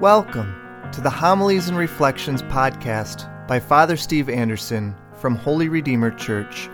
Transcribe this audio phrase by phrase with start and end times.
[0.00, 0.54] Welcome
[0.92, 6.70] to the Homilies and Reflections podcast by Father Steve Anderson from Holy Redeemer Church.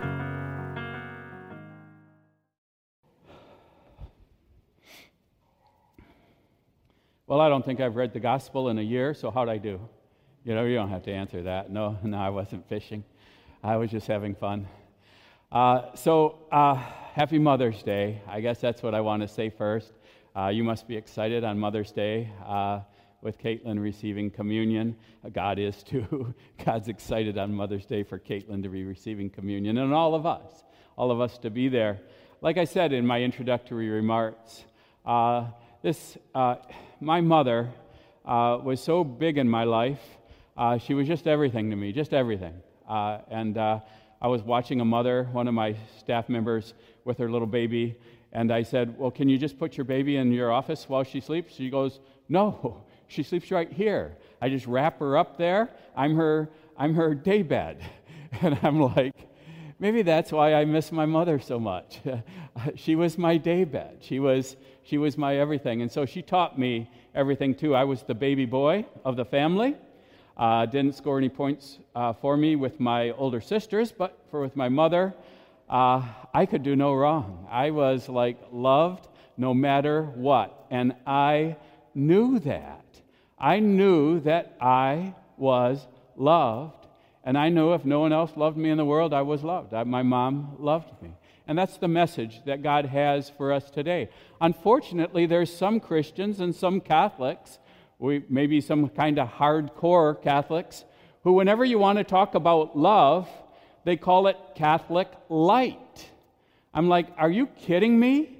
[7.27, 9.81] Well, I don't think I've read the gospel in a year, so how'd I do?
[10.45, 11.69] You know, you don't have to answer that.
[11.69, 13.03] No, no, I wasn't fishing.
[13.61, 14.69] I was just having fun.
[15.51, 18.21] Uh, so, uh, happy Mother's Day.
[18.25, 19.91] I guess that's what I want to say first.
[20.33, 22.31] Uh, you must be excited on Mother's Day.
[23.21, 24.95] With Caitlin receiving communion.
[25.33, 26.33] God is too.
[26.65, 30.63] God's excited on Mother's Day for Caitlin to be receiving communion and all of us,
[30.95, 31.99] all of us to be there.
[32.41, 34.65] Like I said in my introductory remarks,
[35.05, 35.47] uh,
[35.81, 36.55] this, uh,
[36.99, 37.71] my mother
[38.25, 40.01] uh, was so big in my life.
[40.55, 42.53] Uh, she was just everything to me, just everything.
[42.87, 43.79] Uh, and uh,
[44.21, 46.73] I was watching a mother, one of my staff members,
[47.05, 47.97] with her little baby,
[48.33, 51.19] and I said, Well, can you just put your baby in your office while she
[51.19, 51.55] sleeps?
[51.55, 52.83] She goes, No.
[53.07, 54.17] She sleeps right here.
[54.41, 55.69] I just wrap her up there.
[55.95, 57.77] I'm her, I'm her daybed.
[58.41, 59.15] And I'm like,
[59.79, 62.01] maybe that's why I miss my mother so much.
[62.75, 64.03] she was my daybed.
[64.03, 65.81] She was, she was my everything.
[65.81, 67.73] And so she taught me everything too.
[67.73, 69.75] I was the baby boy of the family.
[70.35, 74.55] Uh, didn't score any points uh, for me with my older sisters, but for with
[74.55, 75.15] my mother,
[75.69, 77.47] uh, I could do no wrong.
[77.49, 80.65] I was like loved no matter what.
[80.69, 81.57] And I
[81.95, 82.85] knew that.
[83.39, 85.85] I knew that I was
[86.15, 86.87] loved,
[87.23, 89.73] and I knew if no one else loved me in the world, I was loved.
[89.73, 91.11] I, my mom loved me.
[91.47, 94.09] And that's the message that God has for us today.
[94.41, 97.59] Unfortunately, there's some Christians and some Catholics,
[97.99, 100.83] we, maybe some kind of hardcore Catholics,
[101.23, 103.29] who, whenever you want to talk about love,
[103.85, 106.09] they call it Catholic light.
[106.73, 108.36] I'm like, are you kidding me?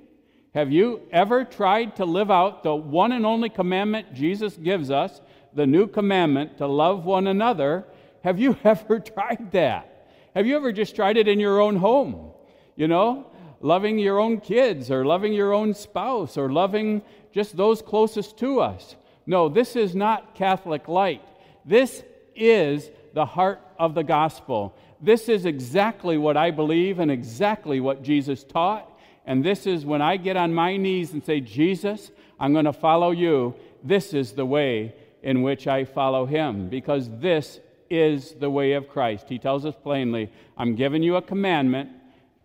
[0.57, 5.21] Have you ever tried to live out the one and only commandment Jesus gives us,
[5.53, 7.85] the new commandment to love one another?
[8.23, 10.07] Have you ever tried that?
[10.33, 12.31] Have you ever just tried it in your own home?
[12.75, 13.27] You know,
[13.61, 18.59] loving your own kids or loving your own spouse or loving just those closest to
[18.59, 18.95] us.
[19.27, 21.21] No, this is not Catholic light.
[21.65, 22.03] This
[22.35, 24.75] is the heart of the gospel.
[24.99, 28.96] This is exactly what I believe and exactly what Jesus taught
[29.27, 32.73] and this is when I get on my knees and say, Jesus, I'm going to
[32.73, 33.53] follow you.
[33.83, 38.87] This is the way in which I follow him because this is the way of
[38.87, 39.25] Christ.
[39.27, 41.89] He tells us plainly, I'm giving you a commandment.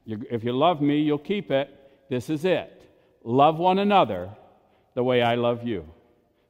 [0.07, 1.71] If you love me, you'll keep it.
[2.11, 2.91] This is it.
[3.23, 4.31] Love one another
[4.95, 5.89] the way I love you.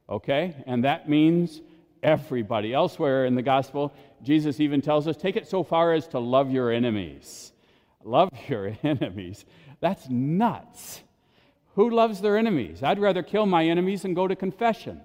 [0.09, 0.55] Okay?
[0.65, 1.61] And that means
[2.01, 2.73] everybody.
[2.73, 3.93] Elsewhere in the gospel,
[4.23, 7.51] Jesus even tells us take it so far as to love your enemies.
[8.03, 9.45] Love your enemies.
[9.83, 11.03] That's nuts.
[11.75, 12.83] Who loves their enemies?
[12.83, 15.01] I'd rather kill my enemies and go to confession.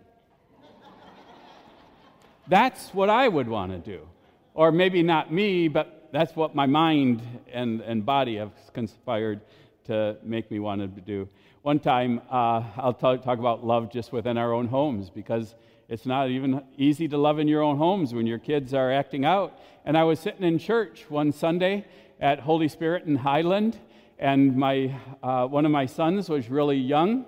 [2.47, 4.07] that's what I would want to do.
[4.55, 7.23] Or maybe not me, but that's what my mind
[7.53, 9.41] and, and body have conspired
[9.87, 11.29] to make me want to do.
[11.63, 15.57] One time, uh, I'll talk, talk about love just within our own homes because
[15.89, 19.25] it's not even easy to love in your own homes when your kids are acting
[19.25, 19.59] out.
[19.85, 21.85] And I was sitting in church one Sunday
[22.21, 23.77] at Holy Spirit in Highland,
[24.19, 27.25] and my, uh, one of my sons was really young,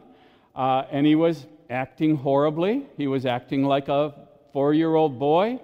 [0.57, 2.87] uh, and he was acting horribly.
[2.97, 4.15] He was acting like a
[4.53, 5.61] four year old boy,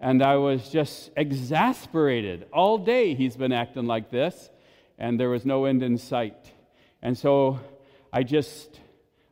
[0.00, 2.46] and I was just exasperated.
[2.52, 4.50] All day he's been acting like this,
[4.98, 6.52] and there was no end in sight.
[7.00, 7.58] And so
[8.12, 8.80] I just,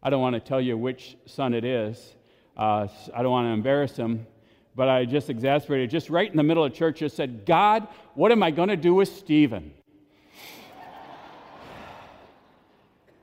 [0.03, 2.15] I don't want to tell you which son it is.
[2.56, 4.26] Uh, I don't want to embarrass him,
[4.75, 8.32] but I just exasperated, just right in the middle of church, just said, God, what
[8.32, 9.72] am I going to do with Stephen?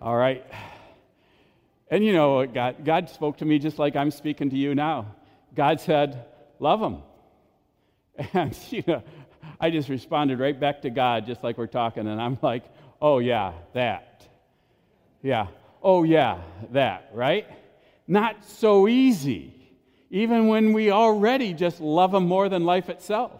[0.02, 0.44] All right.
[1.92, 5.14] And you know, God, God spoke to me just like I'm speaking to you now.
[5.54, 6.26] God said,
[6.60, 7.04] Love them.
[8.34, 9.04] And, you know,
[9.60, 12.08] I just responded right back to God, just like we're talking.
[12.08, 12.64] And I'm like,
[13.00, 14.28] Oh, yeah, that.
[15.22, 15.48] Yeah.
[15.84, 16.42] Oh, yeah,
[16.72, 17.48] that, right?
[18.08, 19.54] Not so easy.
[20.10, 23.40] Even when we already just love them more than life itself,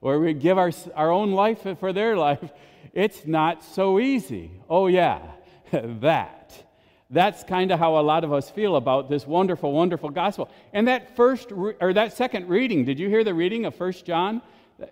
[0.00, 2.50] or we give our, our own life for their life,
[2.92, 4.50] it's not so easy.
[4.68, 5.20] Oh, yeah.
[6.00, 6.64] that.
[7.10, 10.48] That's kind of how a lot of us feel about this wonderful, wonderful gospel.
[10.72, 14.42] And that first or that second reading, did you hear the reading of First John?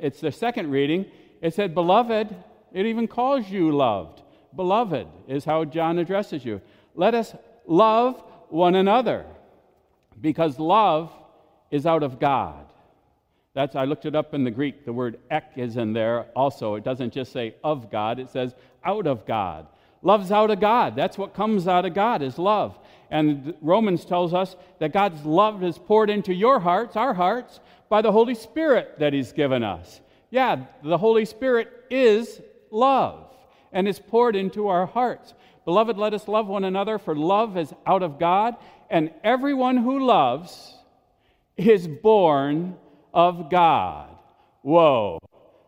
[0.01, 1.07] It's the second reading.
[1.41, 2.35] It said, Beloved,
[2.73, 4.23] it even calls you loved.
[4.55, 6.61] Beloved is how John addresses you.
[6.97, 7.35] Let us
[7.67, 9.25] love one another
[10.21, 11.13] because love
[11.71, 12.67] is out of God.
[13.55, 14.85] That's, I looked it up in the Greek.
[14.85, 16.75] The word ek is in there also.
[16.75, 18.55] It doesn't just say of God, it says
[18.85, 19.67] out of God.
[20.03, 20.97] Love's out of God.
[20.97, 22.79] That's what comes out of God is love.
[23.11, 28.03] And Romans tells us that God's love is poured into your hearts, our hearts, by
[28.03, 30.01] the Holy Spirit that He's given us.
[30.31, 32.41] Yeah, the Holy Spirit is
[32.71, 33.35] love
[33.73, 35.35] and is poured into our hearts.
[35.65, 38.57] Beloved, let us love one another, for love is out of God,
[38.91, 40.75] and everyone who loves
[41.57, 42.77] is born
[43.13, 44.09] of God.
[44.63, 45.19] Whoa,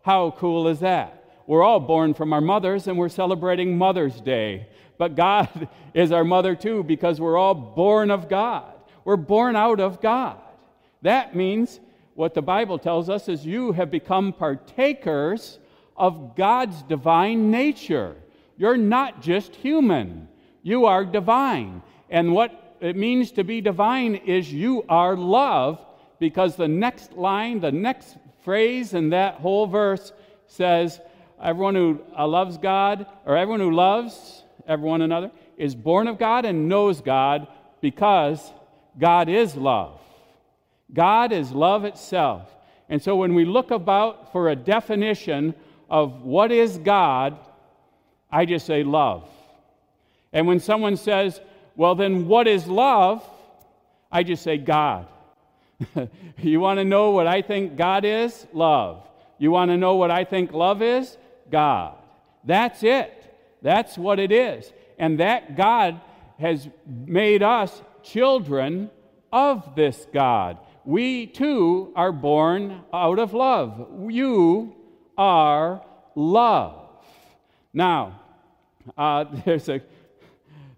[0.02, 1.19] how cool is that?
[1.50, 4.68] We're all born from our mothers, and we're celebrating Mother's Day.
[4.98, 8.72] But God is our mother too, because we're all born of God.
[9.04, 10.38] We're born out of God.
[11.02, 11.80] That means
[12.14, 15.58] what the Bible tells us is you have become partakers
[15.96, 18.14] of God's divine nature.
[18.56, 20.28] You're not just human,
[20.62, 21.82] you are divine.
[22.10, 25.84] And what it means to be divine is you are love,
[26.20, 30.12] because the next line, the next phrase in that whole verse
[30.46, 31.00] says,
[31.42, 36.44] Everyone who uh, loves God, or everyone who loves everyone another, is born of God
[36.44, 37.48] and knows God
[37.80, 38.52] because
[38.98, 40.00] God is love.
[40.92, 42.48] God is love itself.
[42.88, 45.54] And so when we look about for a definition
[45.88, 47.38] of what is God,
[48.30, 49.28] I just say love.
[50.32, 51.40] And when someone says,
[51.76, 53.24] well, then what is love?
[54.12, 55.06] I just say God.
[56.38, 58.46] you want to know what I think God is?
[58.52, 59.06] Love.
[59.38, 61.16] You want to know what I think love is?
[61.50, 61.96] God.
[62.44, 63.16] That's it.
[63.62, 64.72] That's what it is.
[64.98, 66.00] And that God
[66.38, 68.90] has made us children
[69.32, 70.58] of this God.
[70.84, 73.88] We too are born out of love.
[74.08, 74.74] You
[75.16, 75.82] are
[76.14, 76.88] love.
[77.72, 78.20] Now,
[78.96, 79.80] uh, there's, a,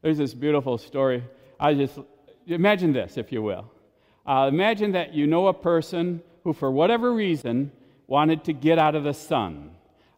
[0.02, 1.22] there's this beautiful story.
[1.58, 1.98] I just
[2.46, 3.70] imagine this, if you will.
[4.26, 7.72] Uh, imagine that you know a person who, for whatever reason,
[8.06, 9.70] wanted to get out of the sun.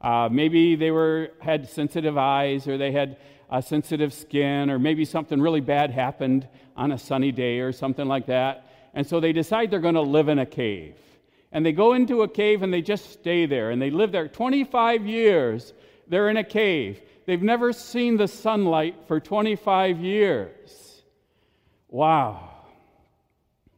[0.05, 3.17] Uh, maybe they were, had sensitive eyes or they had
[3.51, 6.47] a sensitive skin, or maybe something really bad happened
[6.77, 8.69] on a sunny day or something like that.
[8.93, 10.97] And so they decide they're going to live in a cave.
[11.53, 13.71] And they go into a cave and they just stay there.
[13.71, 15.73] And they live there 25 years.
[16.07, 17.00] They're in a cave.
[17.25, 21.03] They've never seen the sunlight for 25 years.
[21.89, 22.50] Wow.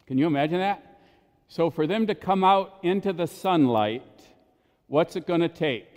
[0.08, 0.98] Can you imagine that?
[1.46, 4.02] So, for them to come out into the sunlight,
[4.88, 5.95] what's it going to take?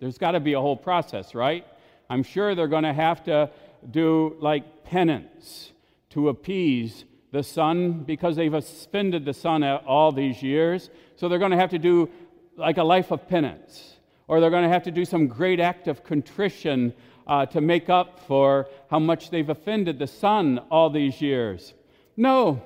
[0.00, 1.66] There's got to be a whole process, right?
[2.08, 3.50] I'm sure they're going to have to
[3.90, 5.72] do like penance
[6.10, 10.90] to appease the sun because they've offended the sun all these years.
[11.16, 12.08] So they're going to have to do
[12.56, 13.96] like a life of penance,
[14.26, 16.94] or they're going to have to do some great act of contrition
[17.26, 21.74] uh, to make up for how much they've offended the sun all these years.
[22.16, 22.62] No,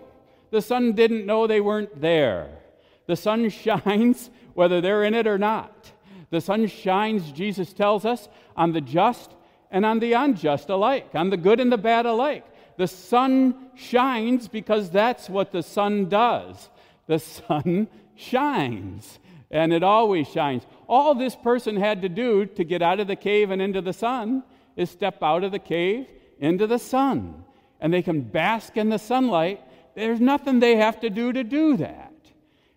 [0.50, 2.58] the sun didn't know they weren't there.
[3.06, 5.92] The sun shines whether they're in it or not.
[6.32, 8.26] The sun shines, Jesus tells us,
[8.56, 9.30] on the just
[9.70, 12.46] and on the unjust alike, on the good and the bad alike.
[12.78, 16.70] The sun shines because that's what the sun does.
[17.06, 17.86] The sun
[18.16, 19.18] shines,
[19.50, 20.62] and it always shines.
[20.88, 23.92] All this person had to do to get out of the cave and into the
[23.92, 24.42] sun
[24.74, 26.06] is step out of the cave
[26.38, 27.44] into the sun,
[27.78, 29.60] and they can bask in the sunlight.
[29.94, 32.14] There's nothing they have to do to do that.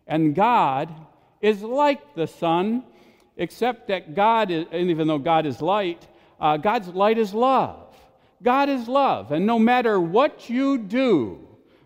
[0.06, 0.94] And God
[1.40, 2.84] is like the sun
[3.38, 6.08] except that God is, even though God is light,
[6.40, 7.96] uh, God's light is love.
[8.44, 9.32] God is love.
[9.32, 11.40] And no matter what you do,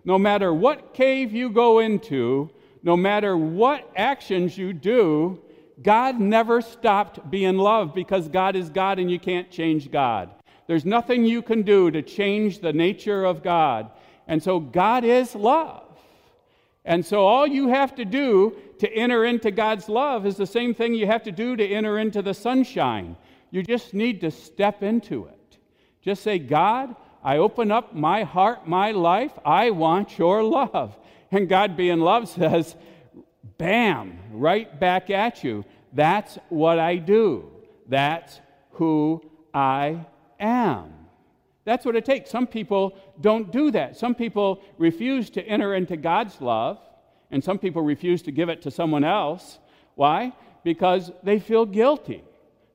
[0.04, 2.50] no matter what cave you go into,
[2.84, 5.40] no matter what actions you do,
[5.82, 10.32] God never stopped being love because God is God and you can't change God.
[10.68, 13.92] There's nothing you can do to change the nature of God.
[14.28, 15.89] And so God is love.
[16.86, 20.74] And so all you have to do to enter into God's love is the same
[20.74, 23.18] thing you have to do to enter into the sunshine.
[23.52, 25.58] You just need to step into it.
[26.02, 29.34] Just say, God, I open up my heart, my life.
[29.44, 30.98] I want your love.
[31.32, 32.76] And God, being love, says,
[33.58, 35.66] bam, right back at you.
[35.94, 37.52] That's what I do.
[37.88, 38.40] That's
[38.72, 39.22] who
[39.54, 40.06] I
[40.40, 40.99] am.
[41.70, 42.32] That's what it takes.
[42.32, 43.96] Some people don't do that.
[43.96, 46.80] Some people refuse to enter into God's love,
[47.30, 49.60] and some people refuse to give it to someone else.
[49.94, 50.34] Why?
[50.64, 52.24] Because they feel guilty.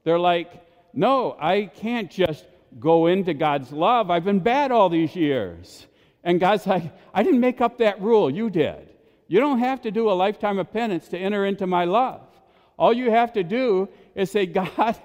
[0.05, 2.47] They're like, no, I can't just
[2.79, 4.11] go into God's love.
[4.11, 5.89] I've been bad all these years.
[6.23, 8.31] And God's like, I didn't make up that rule.
[8.31, 8.91] You did.
[9.27, 12.21] You don't have to do a lifetime of penance to enter into my love.
[12.79, 14.97] All you have to do is say, God,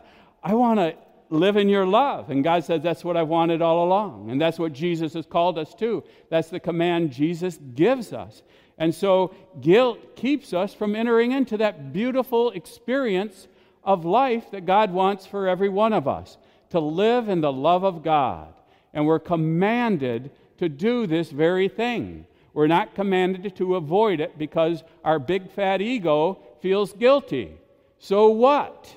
[0.44, 0.96] I want to
[1.30, 2.30] live in your love.
[2.30, 4.30] And God says, That's what I wanted all along.
[4.30, 6.04] And that's what Jesus has called us to.
[6.30, 8.42] That's the command Jesus gives us.
[8.78, 13.48] And so guilt keeps us from entering into that beautiful experience
[13.84, 16.38] of life that God wants for every one of us.
[16.70, 18.54] to live in the love of God.
[18.94, 22.28] And we're commanded to do this very thing.
[22.54, 27.58] We're not commanded to avoid it because our big fat ego feels guilty.
[27.98, 28.94] So what?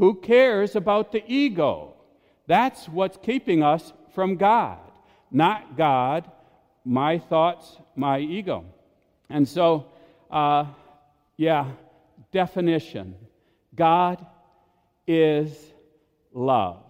[0.00, 1.92] Who cares about the ego?
[2.46, 4.78] That's what's keeping us from God,
[5.30, 6.24] not God,
[6.86, 8.64] my thoughts, my ego.
[9.28, 9.84] And so,
[10.30, 10.64] uh,
[11.36, 11.66] yeah,
[12.32, 13.14] definition
[13.74, 14.24] God
[15.06, 15.54] is
[16.32, 16.82] love.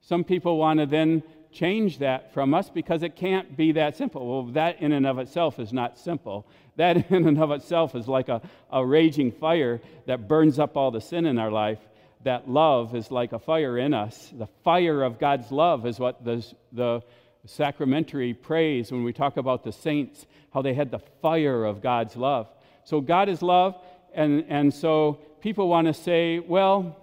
[0.00, 4.26] Some people want to then change that from us because it can't be that simple.
[4.26, 6.46] Well, that in and of itself is not simple.
[6.76, 8.40] That in and of itself is like a,
[8.72, 11.80] a raging fire that burns up all the sin in our life.
[12.24, 14.32] That love is like a fire in us.
[14.36, 17.02] The fire of God's love is what the, the
[17.46, 22.16] sacramentary praise when we talk about the saints, how they had the fire of God's
[22.16, 22.48] love.
[22.84, 23.76] So God is love,
[24.14, 26.96] and, and so people want to say, well,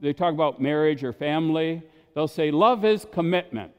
[0.00, 1.82] they talk about marriage or family,
[2.14, 3.72] they'll say, love is commitment.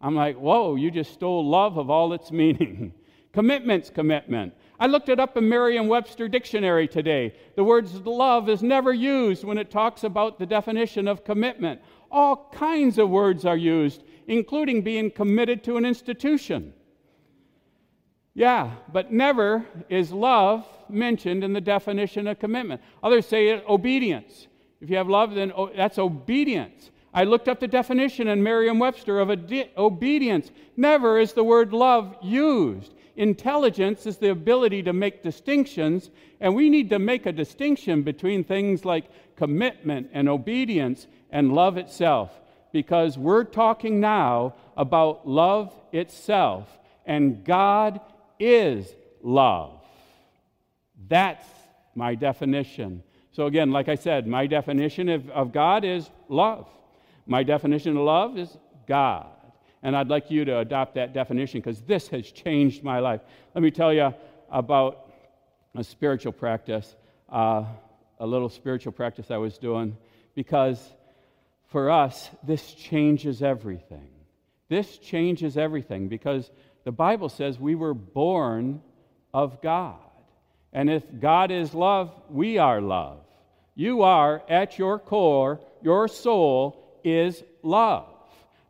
[0.00, 2.92] I'm like, whoa, you just stole love of all its meaning.
[3.32, 4.54] Commitment's commitment.
[4.78, 7.34] I looked it up in Merriam Webster Dictionary today.
[7.54, 11.80] The word love is never used when it talks about the definition of commitment.
[12.10, 16.74] All kinds of words are used, including being committed to an institution.
[18.34, 22.82] Yeah, but never is love mentioned in the definition of commitment.
[23.02, 24.46] Others say obedience.
[24.82, 26.90] If you have love, then oh, that's obedience.
[27.14, 30.50] I looked up the definition in Merriam Webster of obedience.
[30.76, 32.92] Never is the word love used.
[33.16, 38.44] Intelligence is the ability to make distinctions, and we need to make a distinction between
[38.44, 39.06] things like
[39.36, 42.30] commitment and obedience and love itself,
[42.72, 46.68] because we're talking now about love itself,
[47.06, 48.00] and God
[48.38, 49.80] is love.
[51.08, 51.46] That's
[51.94, 53.02] my definition.
[53.32, 56.68] So, again, like I said, my definition of, of God is love.
[57.26, 58.56] My definition of love is
[58.86, 59.35] God.
[59.86, 63.20] And I'd like you to adopt that definition because this has changed my life.
[63.54, 64.12] Let me tell you
[64.50, 65.12] about
[65.76, 66.96] a spiritual practice,
[67.28, 67.62] uh,
[68.18, 69.96] a little spiritual practice I was doing,
[70.34, 70.76] because
[71.68, 74.08] for us, this changes everything.
[74.68, 76.50] This changes everything because
[76.82, 78.82] the Bible says we were born
[79.32, 80.00] of God.
[80.72, 83.20] And if God is love, we are love.
[83.76, 88.15] You are, at your core, your soul is love.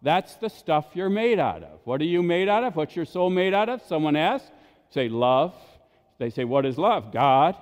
[0.06, 1.80] That's the stuff you're made out of.
[1.82, 2.76] What are you made out of?
[2.76, 3.82] What's your soul made out of?
[3.82, 4.48] Someone asks.
[4.90, 5.52] Say, love.
[6.18, 7.10] They say, What is love?
[7.12, 7.56] God.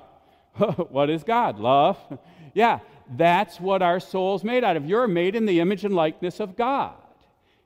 [0.91, 1.59] what is God?
[1.59, 1.97] Love.
[2.55, 2.81] yeah,
[3.17, 4.87] that's what our soul's made out of.
[4.87, 6.93] You're made in the image and likeness of God.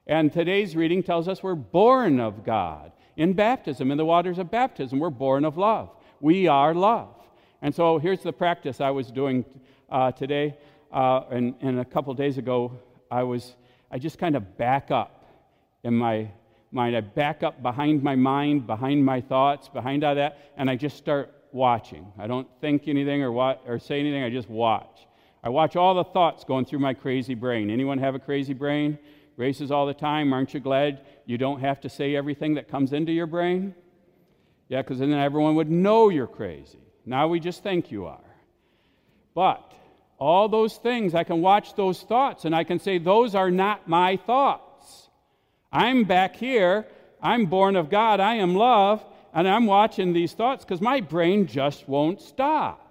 [0.07, 2.93] And today's reading tells us we're born of God.
[3.17, 5.91] In baptism, in the waters of baptism, we're born of love.
[6.21, 7.17] We are love.
[7.63, 9.45] And so here's the practice I was doing
[9.91, 10.57] uh, today.
[10.93, 12.79] Uh, and, and a couple days ago,
[13.11, 13.57] I was,
[13.91, 15.25] I just kind of back up
[15.83, 16.31] in my
[16.71, 16.97] mind.
[16.97, 20.97] I back up behind my mind, behind my thoughts, behind all that, and I just
[20.97, 22.13] start watching.
[22.19, 25.07] I don't think anything or, what, or say anything, I just watch.
[25.43, 27.71] I watch all the thoughts going through my crazy brain.
[27.71, 28.99] Anyone have a crazy brain?
[29.37, 30.33] Races all the time.
[30.33, 33.75] Aren't you glad you don't have to say everything that comes into your brain?
[34.69, 36.81] Yeah, because then everyone would know you're crazy.
[37.07, 38.21] Now we just think you are.
[39.35, 39.73] But
[40.19, 43.89] all those things, I can watch those thoughts and I can say, those are not
[43.89, 45.09] my thoughts.
[45.73, 46.87] I'm back here,
[47.23, 51.47] I'm born of God, I am love, and I'm watching these thoughts because my brain
[51.47, 52.85] just won't stop.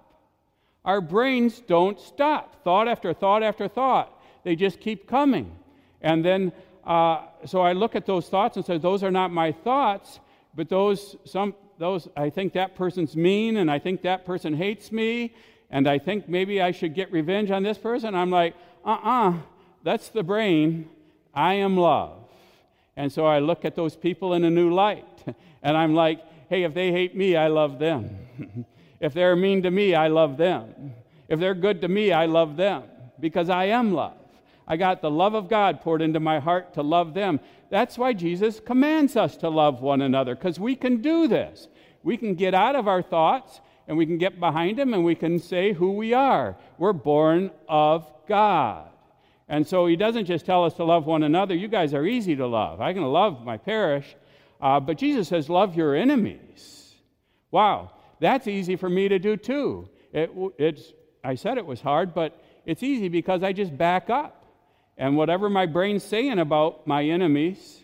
[0.84, 4.10] Our brains don't stop, thought after thought after thought.
[4.44, 5.54] They just keep coming.
[6.00, 6.52] And then,
[6.84, 10.20] uh, so I look at those thoughts and say, those are not my thoughts,
[10.54, 14.90] but those, some, those, I think that person's mean, and I think that person hates
[14.90, 15.34] me,
[15.70, 18.14] and I think maybe I should get revenge on this person.
[18.14, 19.34] I'm like, uh uh-uh, uh,
[19.82, 20.88] that's the brain.
[21.34, 22.24] I am love.
[22.96, 25.04] And so I look at those people in a new light.
[25.60, 28.16] And I'm like, hey, if they hate me, I love them.
[29.00, 30.94] if they're mean to me, I love them.
[31.28, 32.84] If they're good to me, I love them
[33.18, 34.16] because I am love.
[34.68, 37.40] I got the love of God poured into my heart to love them.
[37.70, 41.66] That's why Jesus commands us to love one another because we can do this.
[42.02, 45.14] We can get out of our thoughts and we can get behind him and we
[45.14, 46.56] can say who we are.
[46.76, 48.90] We're born of God.
[49.48, 51.54] And so he doesn't just tell us to love one another.
[51.54, 52.82] You guys are easy to love.
[52.82, 54.14] I can love my parish,
[54.60, 56.94] uh, but Jesus says, love your enemies.
[57.50, 59.88] Wow, that's easy for me to do too.
[60.12, 60.92] It, it's,
[61.24, 64.44] I said it was hard, but it's easy because I just back up.
[64.98, 67.80] And whatever my brain's saying about my enemies,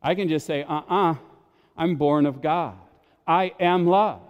[0.00, 1.14] I can just say, uh uh-uh, uh,
[1.76, 2.76] i am born of God.
[3.26, 4.29] I am love.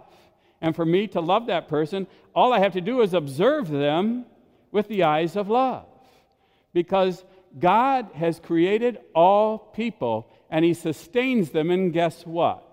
[0.61, 4.25] And for me to love that person, all I have to do is observe them
[4.71, 5.85] with the eyes of love.
[6.73, 7.23] Because
[7.59, 12.63] God has created all people and He sustains them and guess what?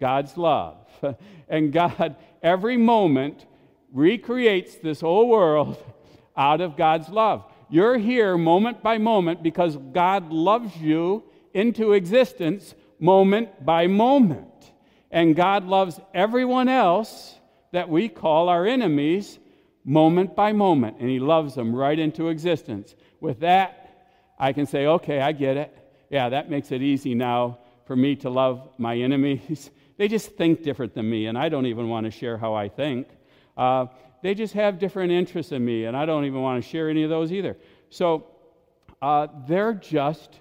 [0.00, 0.76] God's love.
[1.48, 3.44] and God, every moment,
[3.92, 5.82] recreates this whole world
[6.36, 7.44] out of God's love.
[7.70, 11.24] You're here moment by moment because God loves you
[11.54, 14.72] into existence moment by moment.
[15.14, 17.36] And God loves everyone else
[17.70, 19.38] that we call our enemies
[19.84, 20.96] moment by moment.
[20.98, 22.96] And He loves them right into existence.
[23.20, 25.72] With that, I can say, okay, I get it.
[26.10, 29.70] Yeah, that makes it easy now for me to love my enemies.
[29.98, 32.68] they just think different than me, and I don't even want to share how I
[32.68, 33.06] think.
[33.56, 33.86] Uh,
[34.20, 37.04] they just have different interests in me, and I don't even want to share any
[37.04, 37.56] of those either.
[37.88, 38.26] So
[39.00, 40.40] uh, they're just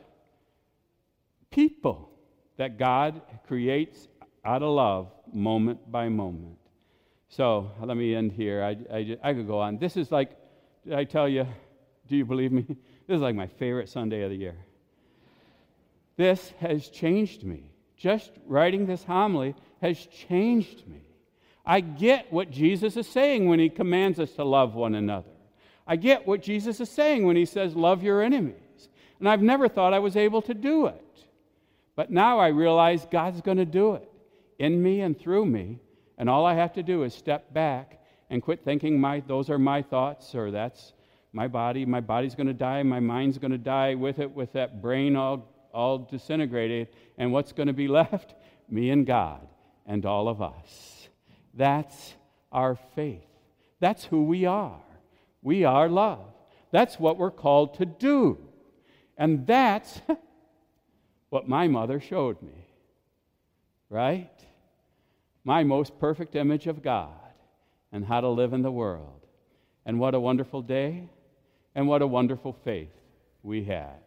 [1.51, 2.10] people
[2.58, 4.08] that God creates
[4.45, 6.57] out of love moment by moment.
[7.29, 8.63] So let me end here.
[8.63, 9.77] I, I, I could go on.
[9.77, 10.31] This is like,
[10.83, 11.47] did I tell you?
[12.07, 12.65] Do you believe me?
[13.05, 14.55] This is like my favorite Sunday of the year.
[16.15, 17.65] This has changed me.
[17.97, 21.01] Just writing this homily has changed me.
[21.65, 25.31] I get what Jesus is saying when he commands us to love one another.
[25.85, 28.55] I get what Jesus is saying when he says, Love your enemies.
[29.19, 31.25] And I've never thought I was able to do it.
[31.97, 34.09] But now I realize God's going to do it
[34.63, 35.82] in me and through me.
[36.17, 39.60] And all I have to do is step back and quit thinking my, those are
[39.60, 40.93] my thoughts or that's
[41.34, 41.86] my body.
[41.86, 42.82] My body's going to die.
[42.84, 46.88] My mind's going to die with it, with that brain all, all disintegrated.
[47.17, 48.36] And what's going to be left?
[48.70, 49.46] Me and God
[49.86, 51.10] and all of us.
[51.53, 52.13] That's
[52.50, 53.27] our faith.
[53.82, 54.79] That's who we are.
[55.41, 56.32] We are love.
[56.72, 58.38] That's what we're called to do.
[59.17, 60.00] And that's
[61.29, 62.65] what my mother showed me.
[63.89, 64.32] Right?
[65.43, 67.12] My most perfect image of God
[67.91, 69.25] and how to live in the world.
[69.85, 71.09] And what a wonderful day
[71.75, 72.93] and what a wonderful faith
[73.41, 74.02] we had.